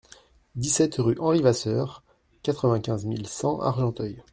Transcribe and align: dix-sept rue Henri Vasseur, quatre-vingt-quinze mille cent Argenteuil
dix-sept 0.55 0.95
rue 0.97 1.15
Henri 1.19 1.43
Vasseur, 1.43 2.01
quatre-vingt-quinze 2.41 3.05
mille 3.05 3.27
cent 3.27 3.59
Argenteuil 3.59 4.23